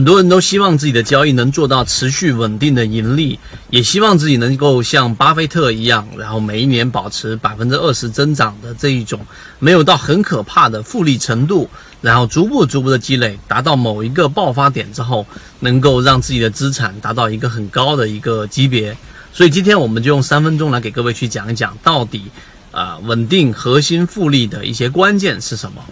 [0.00, 9.20] 很多人都希望自己的交易能做到持续稳定的盈利，也希望自己能够像巴菲特一样，然后每一年保持百分之二十增长的这一种，
[9.58, 11.68] 没有到很可怕的复利程度，
[12.00, 15.26] 然后逐步逐步的积累，达到某一个爆发点之后，
[15.58, 18.96] 能够让自己的资产达到一个很高的一个级别。
[19.34, 22.22] 所以今天我们就用三分钟来给各位去讲一讲，到底
[22.72, 25.84] 啊稳定核心复利的一些关键是什么。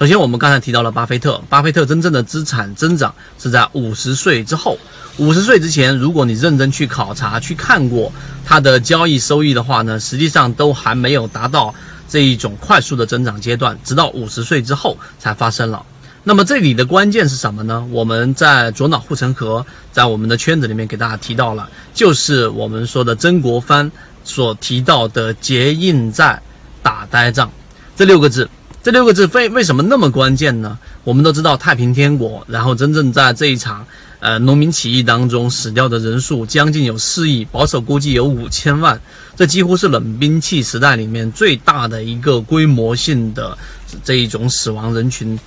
[0.00, 1.38] 首先，我们刚才提到了巴菲特。
[1.50, 4.78] 巴菲特真正的资产增长是在五十岁之后。
[5.18, 8.10] 五十岁之前，如果你认真去考察、去看过
[8.42, 11.74] 他的交易收益的话呢，实际上都还没有达到
[12.08, 15.84] 这一种快速的增长阶段，直到五十岁之后才发生了。
[16.24, 17.86] 那么这里的关键是什么呢？
[17.90, 23.92] 我们在左脑护城河，在我们的圈子里面给大家提到了，就是我们说的曾国藩
[24.24, 26.40] 所提到的结硬债、
[26.82, 27.52] 打呆仗
[27.94, 28.48] 这六个字。
[28.82, 30.78] 这六个字为为什么那么关键呢？
[31.04, 33.84] 我们都知道太平天国，然后真正在这一场
[34.20, 38.98] 呃农民起义当中死掉的人数将近有四亿，保守估计有五千万，
[39.36, 43.56] 这几乎是冷兵器时代里面最大的一个规模性的
[44.02, 45.38] 这一种死亡人群。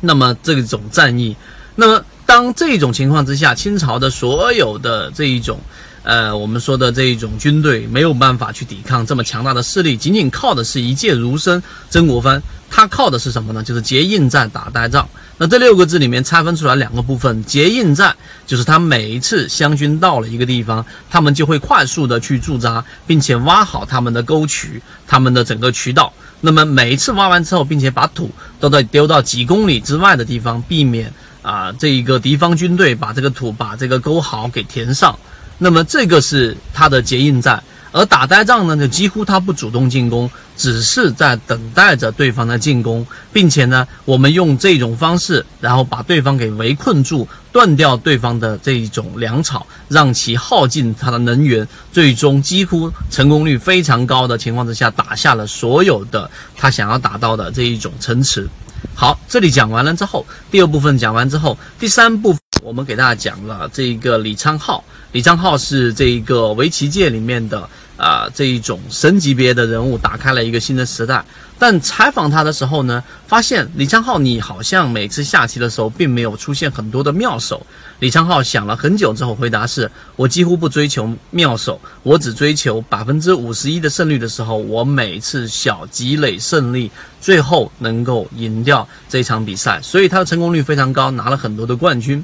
[0.00, 1.36] 那么这种战役，
[1.74, 5.60] 那么当这种情况之下，清朝的所有的这一种。
[6.06, 12.40] 呃，我们说的这一种军队没有办法去抵抗这么强大的势力，仅仅靠的是一介儒生曾国藩，
[12.70, 13.60] 他靠的是什么呢？
[13.60, 15.08] 就是结硬战、打呆仗。
[15.36, 26.12] 那这六个字里面拆分出来两个部分，结硬战就是他每一次湘军到了一个地方，他们就会快速的去驻扎，并且挖好他们的沟渠、他们的整个渠道。
[26.40, 35.18] 那么每一次挖完之后，并且把土都在丢到几公里之外的地方，避免啊这一个敌方军队把这个土、把这个沟壕给填上。
[35.58, 37.62] 那么这个是他的结硬战，
[37.92, 58.46] 而打呆仗呢，就几乎他不主动进攻，只是在等待着对方的进攻，并且呢，我们用这种方式，然后把对方给围困住，断掉对方的这一种粮草，让其耗尽他的能源，最终几乎成功率非常高的情况之下，打下了所有的他想要打到的这一种城池。
[58.94, 64.82] 好，这里讲完了之后，第二部分讲完之后，第三部分我们给大家讲了这个李昌镐。
[65.12, 71.24] 李昌镐是这一个围棋界里面的啊这一种神级别的人物，打开了一个新的时代。
[71.58, 77.64] 但采访他的时候呢，发现李昌镐你好像每次下棋的时候并没有出现很多的妙手。
[78.00, 86.90] 李昌镐想了很久之后回答是：我几乎不追求妙手，我只追求百分之五十一的胜率的时候，我每次小积累胜利，
[87.22, 89.80] 最后能够赢掉这场比赛。
[89.80, 92.22] 所以他的成功率非常高，拿了很多的冠军。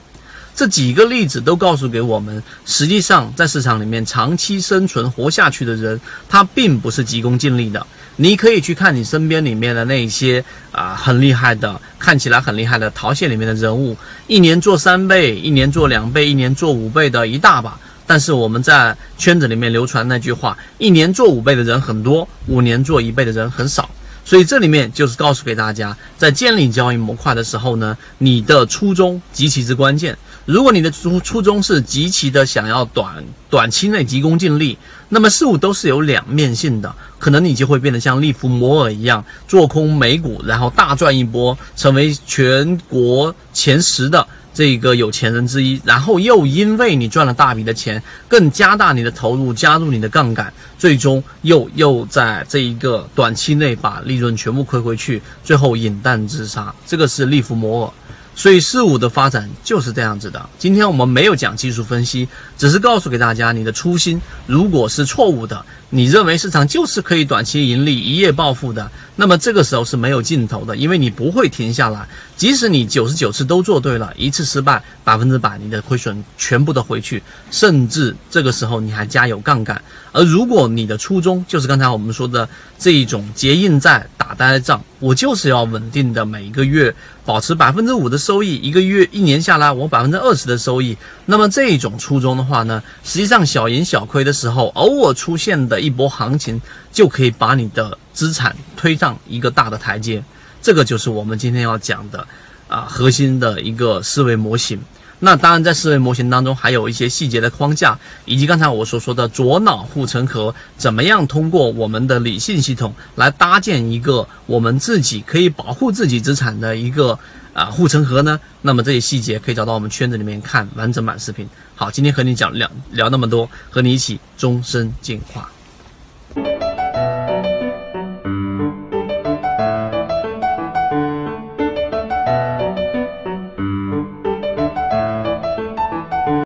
[0.55, 5.99] 这几个例子都告诉给我们，实际上在市场里面长期生存活下去的人，
[6.29, 7.85] 他并不是急功近利的。
[8.17, 13.97] 你可以去看你身边里面的那些啊很厉害的，看起来很厉害的淘县里面的人物，
[14.27, 17.79] 一年做三倍，一年做两倍，一年做五倍的一大把。
[18.07, 23.89] 但是我们在圈子里面流传那句话：一年做五倍的人很多，五年做一倍的人很少。
[24.25, 30.17] 所以这里面就是告诉给大家，在建立交易模块的时候呢，你的初衷极其之关键。
[30.45, 34.77] 如果你的初初衷是极其的想要短短期内急功近利，
[35.09, 44.27] 那么事物都是有两面性的，可能你就会变得像利弗摩尔一样做空美股，然后大赚一波，成为全国前十的。
[44.55, 56.75] 这个有钱人之一，然后又因为你赚了大笔的钱，更加大你的投入，加入你的杠杆，最终又又在这一个短期内把利润全部亏回去，最后饮弹自杀。
[56.87, 57.93] 这个是利弗摩尔。
[58.35, 60.49] 所以事物的发展就是这样子的。
[60.59, 65.65] 今天我们没有讲技术分析，只是告诉给大家，你的初心如果是错误的，
[65.95, 72.09] 你认为市场就是可以短期盈利、一夜暴富的，那么这个时候是没有尽头的，因为你不会停下来。
[72.35, 79.81] 即使你九十九次都做对了，一次失败，百分之百你的亏损全部都回去，甚至这个时候你还加有杠杆。
[80.13, 82.49] 而如果你的初衷就是刚才我们说的
[82.79, 86.93] 这一种结硬债、打呆仗，我就是要稳定的每一个月
[87.25, 90.97] 保持百分之五的收益，一个月一年下来我百分之二十的收益，
[91.27, 96.61] 那么这一种初衷的话呢，实际上小赢小亏的时候，偶尔出现的一波行情
[96.93, 100.23] 就可以把你的资产推上一个大的台阶。
[100.63, 102.27] 这个就是我们今天要讲的，
[102.69, 104.81] 啊，核心的一个思维模型。
[105.25, 117.17] 那当然，在思维模型当中，还有一些细节的框架，以及刚才我所说的左脑护城河，怎么样通过我们的理性系统来搭建一个我们自己可以保护自己资产的一个
[117.55, 118.41] 啊护城河呢？
[118.63, 121.49] 那么这些细节可以找到我们圈子里面看完整版视频。
[121.77, 125.49] 好，今天和你讲聊聊那么多，和你一起终身进化。